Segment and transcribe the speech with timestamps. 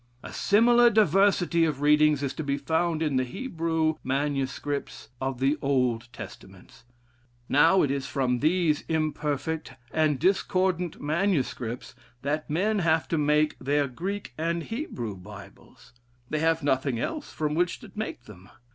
[0.23, 5.59] A similar diversity of readings is to be found in the Hebrew manuscripts of the
[5.61, 6.85] Old Testaments.
[7.47, 11.93] Now it is from these imperfect and discordant manuscripts
[12.23, 15.93] that men have to make their Greek and Hebrew Bibles.
[16.31, 18.49] They have nothing else from which to make them.